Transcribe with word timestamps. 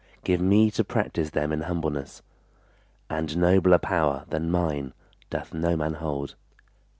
Give 0.23 0.41
me 0.41 0.71
to 0.71 0.83
practise 0.83 1.29
them 1.29 1.51
in 1.51 1.61
humbleness, 1.61 2.23
And 3.07 3.37
nobler 3.37 3.77
power 3.77 4.25
than 4.31 4.49
mine 4.49 4.95
doth 5.29 5.53
no 5.53 5.75
man 5.77 5.93
hold. 5.93 6.33